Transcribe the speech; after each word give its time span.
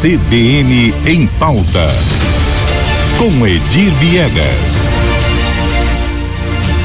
CBN 0.00 0.94
em 1.06 1.26
pauta. 1.38 1.86
Com 3.18 3.46
Edir 3.46 3.92
Viegas. 3.96 4.88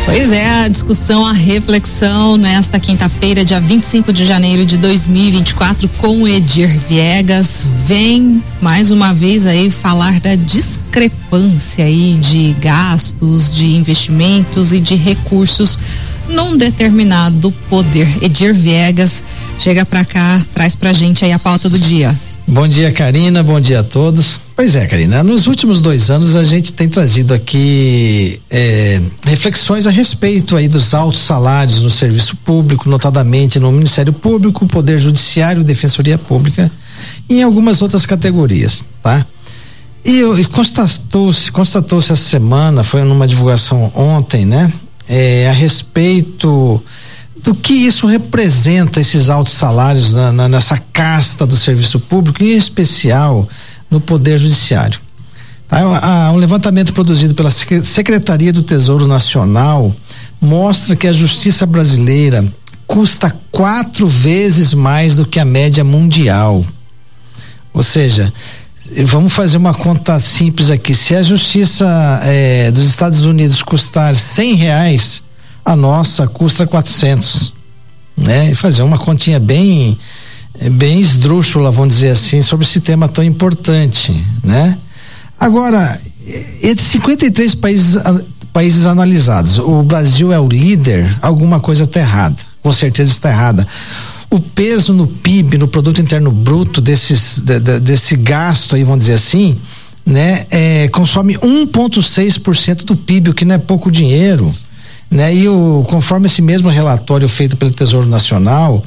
Pois 0.03 0.33
é, 0.33 0.45
a 0.45 0.67
discussão, 0.67 1.25
a 1.25 1.31
reflexão 1.31 2.35
nesta 2.35 2.77
quinta-feira, 2.77 3.45
dia 3.45 3.61
25 3.61 4.11
de 4.11 4.25
janeiro 4.25 4.65
de 4.65 4.77
2024, 4.77 5.87
com 5.97 6.27
Edir 6.27 6.77
Viegas, 6.89 7.65
vem 7.85 8.43
mais 8.61 8.91
uma 8.91 9.13
vez 9.13 9.45
aí 9.45 9.71
falar 9.71 10.19
da 10.19 10.35
discrepância 10.35 11.85
aí 11.85 12.15
de 12.15 12.53
gastos, 12.59 13.49
de 13.49 13.77
investimentos 13.77 14.73
e 14.73 14.79
de 14.81 14.95
recursos 14.95 15.79
num 16.27 16.57
determinado 16.57 17.49
poder. 17.69 18.21
Edir 18.21 18.53
Viegas 18.53 19.23
chega 19.57 19.85
para 19.85 20.03
cá, 20.03 20.41
traz 20.53 20.75
pra 20.75 20.91
gente 20.91 21.23
aí 21.23 21.31
a 21.31 21.39
pauta 21.39 21.69
do 21.69 21.79
dia. 21.79 22.13
Bom 22.47 22.67
dia, 22.67 22.91
Karina. 22.91 23.41
Bom 23.41 23.59
dia 23.59 23.79
a 23.79 23.83
todos. 23.83 24.39
Pois 24.55 24.75
é, 24.75 24.85
Karina. 24.85 25.23
Nos 25.23 25.47
últimos 25.47 25.81
dois 25.81 26.11
anos 26.11 26.35
a 26.35 26.43
gente 26.43 26.71
tem 26.73 26.87
trazido 26.87 27.33
aqui 27.33 28.39
é, 28.51 29.01
reflexões 29.23 29.87
a 29.87 29.89
respeito 29.89 30.55
aí 30.55 30.67
dos 30.67 30.93
altos 30.93 31.21
salários 31.21 31.81
no 31.81 31.89
serviço 31.89 32.35
público, 32.37 32.87
notadamente 32.87 33.59
no 33.59 33.71
Ministério 33.71 34.13
Público, 34.13 34.67
Poder 34.67 34.99
Judiciário, 34.99 35.63
Defensoria 35.63 36.19
Pública 36.19 36.71
e 37.27 37.39
em 37.39 37.43
algumas 37.43 37.81
outras 37.81 38.05
categorias, 38.05 38.85
tá? 39.01 39.25
E, 40.05 40.21
e 40.21 40.45
constatou-se, 40.45 41.51
constatou-se 41.51 42.13
essa 42.13 42.23
semana, 42.23 42.83
foi 42.83 43.03
numa 43.03 43.27
divulgação 43.27 43.91
ontem, 43.95 44.45
né? 44.45 44.71
É, 45.09 45.49
a 45.49 45.51
respeito 45.51 46.81
do 47.45 47.53
que 47.53 47.73
isso 47.73 48.07
representa, 48.07 48.99
esses 48.99 49.29
altos 49.29 49.53
salários 49.53 50.11
na, 50.11 50.31
na, 50.31 50.49
nessa 50.49 50.81
casta 50.91 51.45
do 51.45 51.55
serviço 51.55 51.99
público, 51.99 52.43
em 52.43 52.57
especial 52.57 53.47
no 53.89 54.01
Poder 54.01 54.39
Judiciário. 54.39 54.99
Há, 55.69 56.31
um 56.31 56.37
levantamento 56.37 56.91
produzido 56.91 57.35
pela 57.35 57.51
Secretaria 57.51 58.51
do 58.51 58.63
Tesouro 58.63 59.07
Nacional 59.07 59.95
mostra 60.41 60.95
que 60.95 61.07
a 61.07 61.13
justiça 61.13 61.65
brasileira 61.65 62.43
custa 62.87 63.35
quatro 63.51 64.07
vezes 64.07 64.73
mais 64.73 65.15
do 65.15 65.25
que 65.25 65.39
a 65.39 65.45
média 65.45 65.83
mundial. 65.83 66.65
Ou 67.73 67.83
seja, 67.83 68.33
vamos 69.05 69.33
fazer 69.33 69.57
uma 69.57 69.73
conta 69.73 70.17
simples 70.17 70.71
aqui. 70.71 70.95
Se 70.95 71.15
a 71.15 71.21
justiça 71.21 71.85
eh, 72.23 72.71
dos 72.71 72.85
Estados 72.85 73.25
Unidos 73.25 73.61
custar 73.61 74.15
cem 74.15 74.55
reais, 74.55 75.24
a 75.65 75.75
nossa 75.75 76.27
custa 76.27 76.67
400, 76.67 77.51
né? 78.15 78.51
E 78.51 78.55
fazer 78.55 78.83
uma 78.83 78.99
continha 78.99 79.39
bem 79.39 79.97
bem 80.71 81.01
esdrúxula, 81.01 81.69
vamos 81.69 81.95
dizer 81.95 82.11
assim, 82.11 82.41
sobre 82.41 82.65
esse 82.65 82.79
tema 82.79 83.09
tão 83.09 83.23
importante, 83.23 84.25
né? 84.41 84.77
Agora, 85.37 85.99
entre 86.61 86.83
53 86.83 87.55
países 87.55 87.97
países 88.53 88.85
analisados, 88.85 89.57
o 89.57 89.83
Brasil 89.83 90.31
é 90.31 90.39
o 90.39 90.47
líder, 90.47 91.17
alguma 91.21 91.59
coisa 91.59 91.83
está 91.83 91.99
errada, 91.99 92.37
com 92.63 92.71
certeza 92.71 93.11
está 93.11 93.29
errada. 93.29 93.67
O 94.29 94.39
peso 94.39 94.93
no 94.93 95.07
PIB, 95.07 95.57
no 95.57 95.67
produto 95.67 96.01
interno 96.01 96.31
bruto 96.31 96.79
desses 96.79 97.39
de, 97.39 97.59
de, 97.59 97.79
desse 97.81 98.15
gasto 98.15 98.77
aí, 98.77 98.83
vamos 98.85 98.99
dizer 98.99 99.15
assim, 99.15 99.57
né, 100.05 100.45
é, 100.49 100.87
consome 100.87 101.37
1,6% 101.37 102.85
do 102.85 102.95
PIB, 102.95 103.31
o 103.31 103.33
que 103.33 103.43
não 103.43 103.55
é 103.55 103.57
pouco 103.57 103.91
dinheiro. 103.91 104.53
Né? 105.09 105.35
E 105.35 105.47
o, 105.47 105.85
conforme 105.87 106.27
esse 106.27 106.41
mesmo 106.41 106.69
relatório 106.69 107.27
feito 107.29 107.55
pelo 107.55 107.71
Tesouro 107.71 108.07
Nacional, 108.07 108.83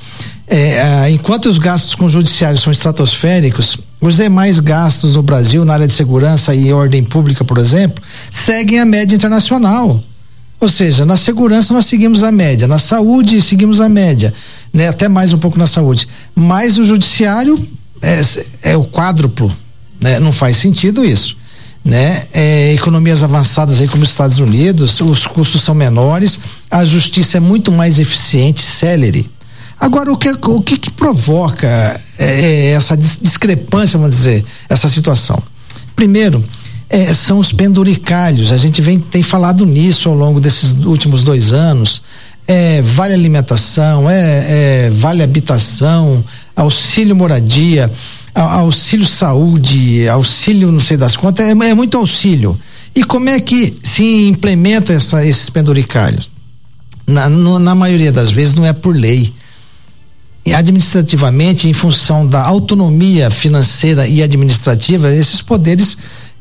é, 0.46 1.10
enquanto 1.10 1.46
os 1.46 1.58
gastos 1.58 1.94
com 1.94 2.06
o 2.06 2.08
judiciário 2.08 2.58
são 2.58 2.72
estratosféricos, 2.72 3.78
os 4.00 4.16
demais 4.16 4.58
gastos 4.60 5.16
no 5.16 5.22
Brasil, 5.22 5.64
na 5.64 5.74
área 5.74 5.86
de 5.86 5.92
segurança 5.92 6.54
e 6.54 6.72
ordem 6.72 7.04
pública, 7.04 7.44
por 7.44 7.58
exemplo, 7.58 8.02
seguem 8.30 8.80
a 8.80 8.84
média 8.84 9.14
internacional. 9.14 10.00
Ou 10.60 10.68
seja, 10.68 11.04
na 11.04 11.16
segurança 11.16 11.72
nós 11.72 11.86
seguimos 11.86 12.24
a 12.24 12.32
média, 12.32 12.66
na 12.66 12.78
saúde 12.78 13.40
seguimos 13.40 13.80
a 13.80 13.88
média, 13.88 14.34
né? 14.72 14.88
Até 14.88 15.08
mais 15.08 15.32
um 15.32 15.38
pouco 15.38 15.56
na 15.56 15.68
saúde. 15.68 16.08
Mas 16.34 16.78
o 16.78 16.84
judiciário 16.84 17.56
é, 18.02 18.20
é 18.72 18.76
o 18.76 18.84
quádruplo, 18.84 19.54
né? 20.00 20.18
Não 20.18 20.32
faz 20.32 20.56
sentido 20.56 21.04
isso 21.04 21.36
né? 21.84 22.26
É, 22.32 22.74
economias 22.74 23.22
avançadas 23.22 23.80
aí 23.80 23.88
como 23.88 24.02
os 24.02 24.10
Estados 24.10 24.38
Unidos, 24.40 25.00
os 25.00 25.26
custos 25.26 25.62
são 25.62 25.74
menores, 25.74 26.40
a 26.70 26.84
justiça 26.84 27.38
é 27.38 27.40
muito 27.40 27.72
mais 27.72 27.98
eficiente, 27.98 28.60
célere. 28.60 29.30
Agora, 29.80 30.12
o 30.12 30.16
que, 30.16 30.28
o 30.30 30.60
que, 30.60 30.76
que 30.76 30.90
provoca 30.90 32.00
é, 32.18 32.24
é 32.24 32.66
essa 32.70 32.96
discrepância, 32.96 33.98
vamos 33.98 34.16
dizer, 34.16 34.44
essa 34.68 34.88
situação? 34.88 35.40
Primeiro, 35.94 36.44
é, 36.90 37.12
são 37.12 37.38
os 37.38 37.52
penduricalhos. 37.52 38.50
A 38.50 38.56
gente 38.56 38.82
vem, 38.82 38.98
tem 38.98 39.22
falado 39.22 39.64
nisso 39.64 40.08
ao 40.08 40.14
longo 40.14 40.40
desses 40.40 40.72
últimos 40.84 41.22
dois 41.22 41.52
anos. 41.52 42.02
É, 42.46 42.80
vale 42.82 43.12
alimentação, 43.12 44.08
é, 44.08 44.86
é 44.86 44.90
vale 44.90 45.22
habitação, 45.22 46.24
auxílio 46.56 47.14
moradia 47.14 47.90
auxílio 48.42 49.06
saúde, 49.06 50.08
auxílio 50.08 50.70
não 50.70 50.80
sei 50.80 50.96
das 50.96 51.16
contas, 51.16 51.46
é, 51.46 51.50
é 51.50 51.74
muito 51.74 51.96
auxílio. 51.96 52.58
E 52.94 53.04
como 53.04 53.28
é 53.28 53.40
que 53.40 53.78
se 53.82 54.28
implementa 54.28 54.92
essa, 54.92 55.24
esses 55.24 55.48
penduricalhos? 55.50 56.30
Na, 57.06 57.28
no, 57.28 57.58
na 57.58 57.74
maioria 57.74 58.12
das 58.12 58.30
vezes 58.30 58.54
não 58.54 58.66
é 58.66 58.72
por 58.72 58.94
lei. 58.94 59.32
E 60.44 60.54
administrativamente, 60.54 61.68
em 61.68 61.72
função 61.72 62.26
da 62.26 62.42
autonomia 62.42 63.30
financeira 63.30 64.06
e 64.06 64.22
administrativa, 64.22 65.12
esses 65.14 65.42
poderes 65.42 65.98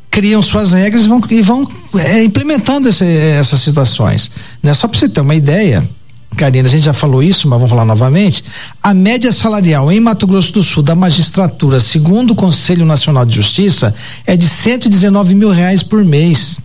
criam 0.09 0.41
suas 0.41 0.71
regras 0.71 1.05
e 1.05 1.07
vão, 1.07 1.23
e 1.29 1.41
vão 1.41 1.69
é, 1.95 2.23
implementando 2.23 2.89
esse, 2.89 3.05
essas 3.05 3.61
situações. 3.61 4.31
Né? 4.63 4.73
Só 4.73 4.87
para 4.87 4.99
você 4.99 5.09
ter 5.09 5.21
uma 5.21 5.35
ideia, 5.35 5.87
Karina, 6.37 6.67
a 6.67 6.71
gente 6.71 6.83
já 6.83 6.93
falou 6.93 7.21
isso, 7.21 7.47
mas 7.47 7.57
vamos 7.57 7.69
falar 7.69 7.83
novamente. 7.83 8.43
A 8.81 8.93
média 8.93 9.31
salarial 9.31 9.91
em 9.91 9.99
Mato 9.99 10.27
Grosso 10.27 10.53
do 10.53 10.63
Sul 10.63 10.83
da 10.83 10.95
magistratura, 10.95 11.79
segundo 11.79 12.31
o 12.31 12.35
Conselho 12.35 12.85
Nacional 12.85 13.25
de 13.25 13.35
Justiça, 13.35 13.93
é 14.25 14.37
de 14.37 14.47
119 14.47 15.35
mil 15.35 15.49
reais 15.49 15.83
por 15.83 16.05
mês. 16.05 16.59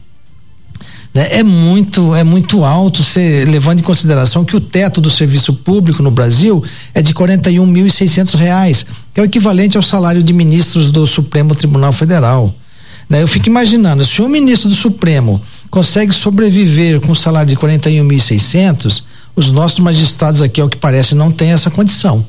Né? 1.15 1.29
É 1.31 1.43
muito, 1.43 2.15
é 2.15 2.23
muito 2.23 2.65
alto, 2.65 3.03
se, 3.03 3.45
levando 3.45 3.81
em 3.81 3.83
consideração 3.83 4.45
que 4.45 4.57
o 4.57 4.61
teto 4.61 5.01
do 5.01 5.11
serviço 5.11 5.55
público 5.55 6.03
no 6.03 6.11
Brasil 6.11 6.63
é 6.95 7.03
de 7.03 7.13
41.600 7.13 8.37
reais, 8.37 8.87
que 9.13 9.21
é 9.21 9.23
o 9.23 9.27
equivalente 9.27 9.77
ao 9.77 9.83
salário 9.83 10.23
de 10.23 10.33
ministros 10.33 10.91
do 10.91 11.07
Supremo 11.07 11.55
Tribunal 11.55 11.93
Federal. 11.93 12.55
Né? 13.09 13.23
Eu 13.23 13.29
fico 13.29 13.49
imaginando, 13.49 14.05
se 14.05 14.23
um 14.23 14.29
ministro 14.29 14.69
do 14.69 14.75
Supremo 14.75 15.43
consegue 15.71 16.13
sobreviver 16.13 17.01
com 17.01 17.13
um 17.13 17.15
salário 17.15 17.49
de 17.49 17.57
41.600 17.57 19.05
os 19.35 19.51
nossos 19.51 19.79
magistrados 19.79 20.43
aqui, 20.43 20.61
ao 20.61 20.69
que 20.69 20.77
parece, 20.77 21.15
não 21.15 21.31
tem 21.31 21.53
essa 21.53 21.71
condição. 21.71 22.25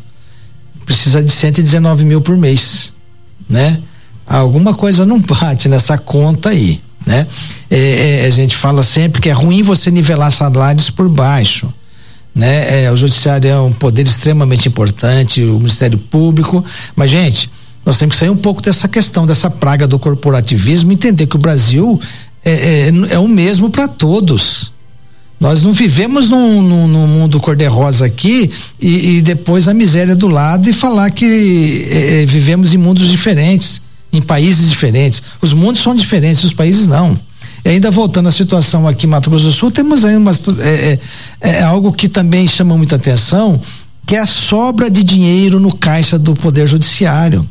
Precisa 0.85 1.21
de 1.21 1.31
119 1.31 2.05
mil 2.05 2.21
por 2.21 2.37
mês, 2.37 2.93
né? 3.49 3.81
Alguma 4.25 4.73
coisa 4.73 5.05
não 5.05 5.19
bate 5.19 5.67
nessa 5.67 5.97
conta 5.97 6.49
aí, 6.49 6.81
né? 7.05 7.27
É, 7.69 8.23
é, 8.23 8.27
a 8.27 8.29
gente 8.29 8.55
fala 8.55 8.83
sempre 8.83 9.21
que 9.21 9.29
é 9.29 9.33
ruim 9.33 9.61
você 9.61 9.91
nivelar 9.91 10.31
salários 10.31 10.89
por 10.89 11.09
baixo, 11.09 11.73
né? 12.33 12.85
É, 12.85 12.91
o 12.91 12.95
judiciário 12.95 13.49
é 13.49 13.59
um 13.59 13.71
poder 13.71 14.07
extremamente 14.07 14.67
importante, 14.67 15.43
o 15.43 15.57
Ministério 15.57 15.97
Público, 15.97 16.63
mas 16.95 17.11
gente, 17.11 17.49
nós 17.85 17.97
temos 17.97 18.15
que 18.15 18.19
sair 18.19 18.29
um 18.29 18.37
pouco 18.37 18.61
dessa 18.61 18.87
questão, 18.87 19.25
dessa 19.25 19.49
praga 19.49 19.85
do 19.85 19.99
corporativismo, 19.99 20.91
entender 20.91 21.27
que 21.27 21.35
o 21.35 21.39
Brasil 21.39 21.99
é, 22.43 22.51
é, 22.51 23.13
é 23.13 23.19
o 23.19 23.27
mesmo 23.27 23.69
para 23.69 23.87
todos. 23.87 24.72
Nós 25.43 25.61
não 25.61 25.73
vivemos 25.73 26.29
num, 26.29 26.61
num, 26.61 26.87
num 26.87 27.05
mundo 27.05 27.37
cor-de-rosa 27.37 28.05
aqui 28.05 28.49
e, 28.79 29.17
e, 29.17 29.21
depois 29.21 29.67
a 29.67 29.73
miséria 29.73 30.15
do 30.15 30.29
lado 30.29 30.69
e 30.69 30.71
falar 30.71 31.11
que 31.11 31.85
é, 31.91 32.25
vivemos 32.25 32.73
em 32.73 32.77
mundos 32.77 33.09
diferentes, 33.09 33.81
em 34.13 34.21
países 34.21 34.69
diferentes. 34.69 35.21
Os 35.41 35.51
mundos 35.51 35.83
são 35.83 35.93
diferentes, 35.93 36.45
os 36.45 36.53
países 36.53 36.87
não. 36.87 37.19
E 37.65 37.67
ainda 37.67 37.91
voltando 37.91 38.29
à 38.29 38.31
situação 38.31 38.87
aqui 38.87 39.05
em 39.05 39.09
Mato 39.09 39.29
Grosso 39.29 39.47
do 39.47 39.51
Sul, 39.51 39.69
temos 39.69 40.05
aí 40.05 40.15
umas, 40.15 40.41
é, 40.59 40.97
é, 41.41 41.49
é 41.49 41.61
algo 41.61 41.91
que 41.91 42.07
também 42.07 42.47
chama 42.47 42.77
muita 42.77 42.95
atenção, 42.95 43.59
que 44.05 44.15
é 44.15 44.19
a 44.19 44.25
sobra 44.25 44.89
de 44.89 45.03
dinheiro 45.03 45.59
no 45.59 45.75
caixa 45.75 46.17
do 46.17 46.33
Poder 46.35 46.67
Judiciário. 46.67 47.45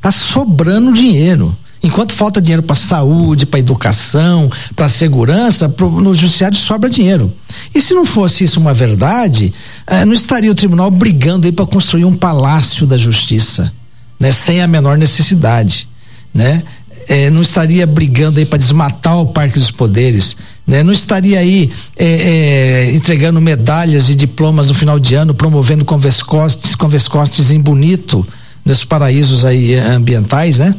Tá 0.00 0.12
sobrando 0.12 0.92
dinheiro. 0.92 1.52
Enquanto 1.82 2.12
falta 2.12 2.40
dinheiro 2.40 2.62
para 2.62 2.74
saúde, 2.74 3.46
para 3.46 3.60
educação, 3.60 4.50
para 4.74 4.88
segurança, 4.88 5.68
pro, 5.68 5.88
no 5.88 6.12
judiciário 6.12 6.56
sobra 6.56 6.90
dinheiro. 6.90 7.32
E 7.74 7.80
se 7.80 7.94
não 7.94 8.04
fosse 8.04 8.44
isso 8.44 8.58
uma 8.58 8.74
verdade, 8.74 9.52
eh, 9.86 10.04
não 10.04 10.12
estaria 10.12 10.50
o 10.50 10.54
tribunal 10.54 10.90
brigando 10.90 11.46
aí 11.46 11.52
para 11.52 11.66
construir 11.66 12.04
um 12.04 12.16
palácio 12.16 12.84
da 12.86 12.98
justiça, 12.98 13.72
né? 14.18 14.32
Sem 14.32 14.60
a 14.60 14.66
menor 14.66 14.98
necessidade, 14.98 15.88
né? 16.34 16.64
Eh, 17.08 17.30
não 17.30 17.42
estaria 17.42 17.86
brigando 17.86 18.40
aí 18.40 18.44
para 18.44 18.58
desmatar 18.58 19.16
o 19.18 19.26
Parque 19.26 19.58
dos 19.58 19.70
Poderes, 19.70 20.36
né? 20.66 20.82
Não 20.82 20.92
estaria 20.92 21.38
aí 21.38 21.70
eh, 21.96 22.90
entregando 22.92 23.40
medalhas 23.40 24.10
e 24.10 24.16
diplomas 24.16 24.66
no 24.66 24.74
final 24.74 24.98
de 24.98 25.14
ano, 25.14 25.32
promovendo 25.32 25.84
convescostes, 25.84 26.74
convescostes 26.74 27.52
em 27.52 27.60
bonito, 27.60 28.26
nesses 28.64 28.84
paraísos 28.84 29.44
aí 29.44 29.76
ambientais, 29.76 30.58
né? 30.58 30.74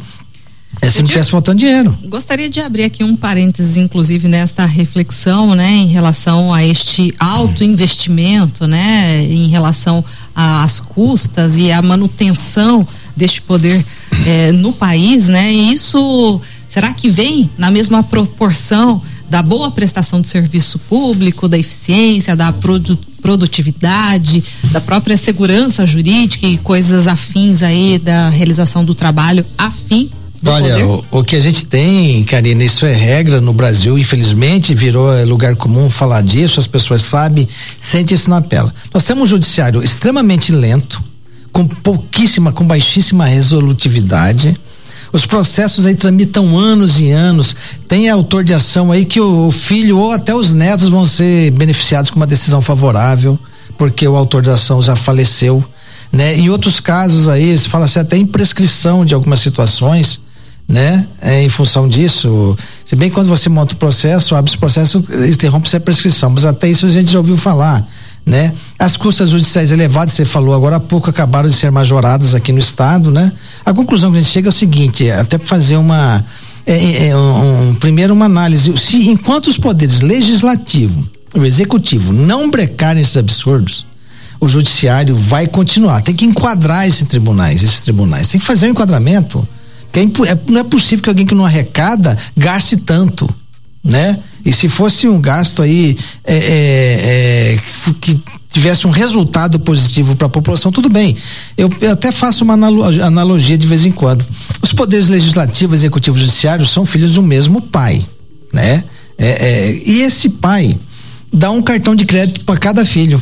É 0.82 0.90
se 0.90 1.02
não 1.02 1.10
tivesse 1.10 1.32
faltando 1.32 1.60
dinheiro. 1.60 1.98
Gostaria 2.06 2.50
de 2.50 2.62
abrir 2.62 2.84
aqui 2.84 3.04
um 3.04 3.16
parênteses, 3.16 3.76
inclusive, 3.76 4.28
nesta 4.28 4.66
reflexão, 4.66 5.54
né, 5.54 5.70
em 5.70 5.88
relação 5.88 6.54
a 6.54 6.66
este 6.66 7.14
alto 7.20 7.64
investimento, 7.64 8.66
né, 8.66 9.26
em 9.26 9.48
relação 9.50 10.04
às 10.34 10.80
custas 10.80 11.58
e 11.60 11.72
à 11.72 11.82
manutenção 11.82 12.88
deste 13.16 13.42
poder 13.42 13.86
eh, 14.26 14.52
no 14.54 14.72
país, 14.72 15.28
né? 15.28 15.52
E 15.52 15.74
isso 15.74 16.40
será 16.68 16.94
que 16.94 17.10
vem 17.10 17.50
na 17.58 17.70
mesma 17.70 18.02
proporção 18.02 19.02
da 19.30 19.42
boa 19.42 19.70
prestação 19.72 20.22
de 20.22 20.30
serviço 20.30 20.80
público, 20.80 21.48
da 21.48 21.58
eficiência, 21.58 22.36
da 22.36 22.54
produtividade, 23.22 24.44
da 24.72 24.80
própria 24.80 25.18
segurança 25.18 25.86
jurídica 25.86 26.48
e 26.48 26.58
coisas 26.58 27.08
afins 27.08 27.62
aí 27.62 28.00
da 28.00 28.30
realização 28.30 28.86
do 28.86 28.96
trabalho 28.96 29.46
afim 29.58 30.10
Olha, 30.46 30.86
o, 30.88 31.06
o, 31.12 31.24
que 31.24 31.36
a 31.36 31.40
gente 31.40 31.66
tem, 31.66 32.24
Karina, 32.24 32.64
isso 32.64 32.86
é 32.86 32.94
regra 32.94 33.42
no 33.42 33.52
Brasil, 33.52 34.00
infelizmente 34.00 34.74
virou 34.74 35.14
é, 35.14 35.26
lugar 35.26 35.56
comum 35.56 35.90
falar 35.90 36.22
disso, 36.24 36.60
as 36.60 36.68
pessoas 36.68 37.02
sabem, 37.02 37.48
sente 37.78 38.14
isso 38.14 38.30
na 38.30 38.42
pele. 38.42 38.70
Nós 38.94 39.04
temos 39.04 39.24
um 39.24 39.26
judiciário 39.26 39.84
extremamente 39.84 40.54
lento, 40.54 41.04
com 41.52 41.68
pouquíssima, 41.68 42.54
com 42.54 42.66
baixíssima 42.66 43.26
resolutividade. 43.26 44.58
Os 45.12 45.26
processos 45.26 45.86
aí 45.86 45.96
tramitam 45.96 46.58
anos 46.58 47.00
e 47.02 47.12
anos. 47.12 47.56
Tem 47.88 48.10
autor 48.10 48.44
de 48.44 48.54
ação 48.54 48.92
aí 48.92 49.04
que 49.04 49.20
o, 49.20 49.48
o 49.48 49.52
filho 49.52 49.98
ou 49.98 50.12
até 50.12 50.34
os 50.34 50.54
netos 50.54 50.88
vão 50.88 51.06
ser 51.06 51.52
beneficiados 51.52 52.10
com 52.12 52.18
uma 52.18 52.28
decisão 52.28 52.62
favorável, 52.62 53.38
porque 53.78 54.08
o 54.08 54.16
autor 54.16 54.42
da 54.42 54.54
ação 54.54 54.82
já 54.82 54.96
faleceu. 54.96 55.64
Né? 56.14 56.38
Em 56.38 56.50
outros 56.50 56.80
casos 56.80 57.28
aí, 57.28 57.58
se 57.58 57.68
fala 57.68 57.86
assim, 57.86 58.00
até 58.00 58.16
em 58.16 58.26
prescrição 58.26 59.04
de 59.04 59.14
algumas 59.14 59.42
situações 59.42 60.22
né? 60.70 61.08
É, 61.20 61.44
em 61.44 61.50
função 61.50 61.90
disso, 61.90 62.56
se 62.86 62.96
bem 62.96 63.10
quando 63.10 63.28
você 63.28 63.50
monta 63.50 63.74
o 63.74 63.78
processo, 63.78 64.36
abre 64.36 64.52
esse 64.52 64.58
processo, 64.58 65.04
interrompe-se 65.28 65.76
a 65.76 65.80
prescrição, 65.80 66.30
mas 66.30 66.46
até 66.46 66.70
isso 66.70 66.86
a 66.86 66.92
gente 66.92 67.12
já 67.12 67.18
ouviu 67.18 67.36
falar, 67.36 67.90
né? 68.24 68.54
As 68.78 68.96
custas 68.96 69.32
judiciais 69.32 69.72
elevadas, 69.72 70.14
você 70.14 70.24
falou 70.24 70.54
agora 70.54 70.76
há 70.76 70.80
pouco, 70.80 71.10
acabaram 71.10 71.50
de 71.50 71.56
ser 71.56 71.72
majoradas 71.72 72.36
aqui 72.36 72.52
no 72.52 72.60
estado, 72.60 73.10
né? 73.10 73.32
A 73.66 73.74
conclusão 73.74 74.12
que 74.12 74.20
a 74.20 74.22
gente 74.22 74.32
chega 74.32 74.48
é 74.48 74.52
o 74.52 74.54
seguinte, 74.54 75.10
até 75.10 75.40
para 75.40 75.48
fazer 75.48 75.76
uma 75.76 76.24
é, 76.68 76.74
é, 76.74 77.08
é, 77.08 77.18
um, 77.18 77.70
um, 77.70 77.76
primeiro 77.76 78.14
uma 78.14 78.26
análise, 78.26 78.72
se 78.78 79.10
enquanto 79.10 79.48
os 79.48 79.58
poderes 79.58 80.02
legislativo, 80.02 81.04
o 81.34 81.44
executivo 81.46 82.14
não 82.14 82.48
brecarem 82.48 83.02
esses 83.02 83.18
absurdos, 83.18 83.88
o 84.40 84.48
judiciário 84.48 85.16
vai 85.16 85.48
continuar, 85.48 86.04
tem 86.04 86.14
que 86.14 86.26
enquadrar 86.26 86.88
esses 86.88 87.08
tribunais, 87.08 87.64
esses 87.64 87.82
tribunais, 87.82 88.30
tem 88.30 88.40
que 88.40 88.46
fazer 88.46 88.68
um 88.68 88.70
enquadramento 88.70 89.48
que 89.92 90.00
é, 90.00 90.04
é, 90.04 90.40
não 90.48 90.62
é 90.62 90.64
possível 90.64 91.04
que 91.04 91.10
alguém 91.10 91.26
que 91.26 91.36
não 91.36 91.46
arrecada 91.46 92.18
gaste 92.36 92.78
tanto, 92.78 93.30
né? 93.84 94.20
E 94.46 94.54
se 94.54 94.70
fosse 94.70 95.08
um 95.08 95.20
gasto 95.20 95.62
aí 95.62 95.98
é, 96.24 96.36
é, 96.36 97.56
é 97.56 97.60
que 98.00 98.20
tivesse 98.52 98.88
um 98.88 98.90
resultado 98.90 99.60
positivo 99.60 100.16
para 100.16 100.28
a 100.28 100.30
população, 100.30 100.72
tudo 100.72 100.90
bem. 100.90 101.16
Eu, 101.58 101.70
eu, 101.82 101.92
até 101.92 102.12
faço 102.12 102.44
uma 102.44 102.54
analogia 102.54 103.58
de 103.58 103.68
vez 103.68 103.86
em 103.86 103.92
quando. 103.92 104.26
Os 104.62 104.74
poderes 104.74 105.08
legislativo, 105.08 105.76
executivo 105.76 106.18
e 106.18 106.22
judiciário 106.22 106.66
são 106.66 106.86
filhos 106.86 107.14
do 107.14 107.22
mesmo 107.22 107.62
pai, 107.62 108.06
né? 108.52 108.84
É, 109.18 109.72
e 109.86 110.02
esse 110.02 110.30
pai 110.30 110.78
dá 111.32 111.52
um 111.52 111.62
cartão 111.62 111.96
de 111.96 112.06
crédito 112.06 112.44
para 112.46 112.58
cada 112.58 112.86
filho. 112.86 113.22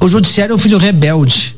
O 0.00 0.08
judiciário 0.08 0.52
é 0.52 0.56
o 0.56 0.58
filho 0.58 0.78
rebelde. 0.78 1.54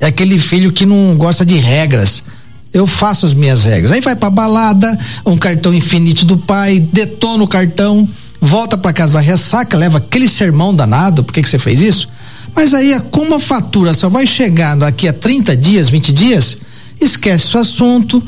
É 0.00 0.06
aquele 0.06 0.38
filho 0.38 0.72
que 0.72 0.84
não 0.84 1.16
gosta 1.16 1.44
de 1.44 1.56
regras 1.56 2.24
eu 2.72 2.86
faço 2.86 3.26
as 3.26 3.34
minhas 3.34 3.64
regras. 3.64 3.92
Aí 3.92 4.00
vai 4.00 4.14
pra 4.14 4.30
balada, 4.30 4.98
um 5.24 5.36
cartão 5.36 5.72
infinito 5.72 6.24
do 6.24 6.36
pai, 6.36 6.78
detona 6.78 7.44
o 7.44 7.48
cartão, 7.48 8.08
volta 8.40 8.76
para 8.76 8.92
casa, 8.92 9.20
ressaca, 9.20 9.76
leva 9.76 9.98
aquele 9.98 10.28
sermão 10.28 10.74
danado, 10.74 11.24
por 11.24 11.32
que 11.32 11.42
que 11.42 11.48
você 11.48 11.58
fez 11.58 11.80
isso? 11.80 12.08
Mas 12.54 12.74
aí, 12.74 12.98
como 13.10 13.34
a 13.34 13.40
fatura 13.40 13.92
só 13.92 14.08
vai 14.08 14.26
chegar 14.26 14.76
daqui 14.76 15.06
a 15.06 15.12
30 15.12 15.56
dias, 15.56 15.88
20 15.88 16.12
dias, 16.12 16.58
esquece 17.00 17.56
o 17.56 17.60
assunto, 17.60 18.22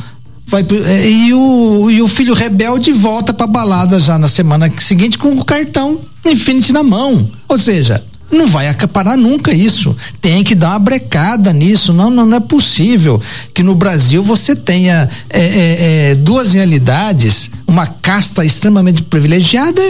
vai 0.47 0.65
é, 0.87 1.09
e 1.09 1.35
o, 1.35 1.91
e 1.91 2.03
o 2.03 2.09
filho 2.09 2.35
rebelde 2.35 2.93
volta 2.93 3.33
pra 3.33 3.47
balada 3.47 3.99
já 3.99 4.19
na 4.19 4.29
semana 4.29 4.71
seguinte 4.79 5.19
com 5.19 5.33
o 5.33 5.45
cartão 5.45 6.01
infinito 6.25 6.73
na 6.73 6.83
mão. 6.83 7.29
Ou 7.49 7.59
seja, 7.59 8.03
não 8.31 8.49
vai 8.49 8.69
acaparar 8.69 9.17
nunca 9.17 9.53
isso. 9.53 9.97
Tem 10.21 10.45
que 10.45 10.55
dar 10.55 10.71
uma 10.71 10.79
brecada 10.79 11.53
nisso. 11.53 11.93
Não, 11.93 12.11
não, 12.11 12.25
não 12.25 12.37
é 12.37 12.41
possível 12.41 13.21
que 13.55 13.63
no 13.63 13.75
Brasil 13.75 14.23
você 14.23 14.55
tenha 14.55 15.09
é, 15.29 15.41
é, 15.41 16.11
é, 16.11 16.15
duas 16.15 16.53
realidades, 16.53 17.51
uma 17.67 17.87
casta 17.87 18.45
extremamente 18.45 19.03
privilegiada 19.03 19.83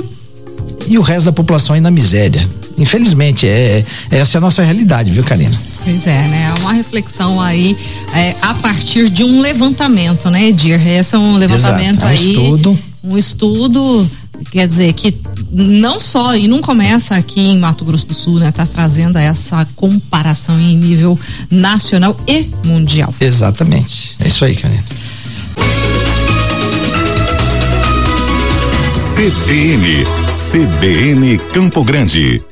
e 0.87 0.99
o 0.99 1.03
resto 1.03 1.27
da 1.27 1.33
população 1.33 1.75
aí 1.75 1.81
na 1.81 1.91
miséria. 1.91 2.49
Infelizmente, 2.77 3.47
é, 3.47 3.85
é 4.11 4.19
essa 4.19 4.37
é 4.37 4.39
a 4.39 4.41
nossa 4.41 4.63
realidade, 4.63 5.11
viu, 5.11 5.23
Karina? 5.23 5.59
Pois 5.85 6.07
é, 6.07 6.23
né? 6.29 6.55
Uma 6.61 6.73
reflexão 6.73 7.41
aí 7.41 7.77
é, 8.15 8.35
a 8.41 8.55
partir 8.55 9.09
de 9.09 9.23
um 9.23 9.41
levantamento, 9.41 10.31
né, 10.31 10.49
Edir? 10.49 10.81
Esse 10.87 11.15
é 11.15 11.19
um 11.19 11.37
levantamento 11.37 12.05
Exato, 12.05 12.07
é 12.07 12.09
um 12.09 12.11
aí. 12.11 12.31
Estudo. 12.31 12.79
Um 13.03 13.19
estudo 13.19 14.11
quer 14.51 14.67
dizer 14.67 14.93
que 14.93 15.19
não 15.51 15.99
só 15.99 16.37
e 16.37 16.47
não 16.47 16.61
começa 16.61 17.15
aqui 17.15 17.41
em 17.41 17.59
Mato 17.59 17.85
Grosso 17.85 18.07
do 18.07 18.15
Sul, 18.15 18.39
né? 18.39 18.53
Tá 18.53 18.67
trazendo 18.67 19.19
essa 19.19 19.67
comparação 19.77 20.59
em 20.61 20.77
nível 20.77 21.19
nacional 21.51 22.17
e 22.27 22.51
mundial. 22.65 23.15
Exatamente. 23.21 24.17
É 24.19 24.29
isso 24.29 24.45
aí, 24.45 24.57
Karina. 24.57 24.85
CBN, 29.15 30.05
CBN 30.51 31.39
Campo 31.53 31.85
Grande. 31.85 32.43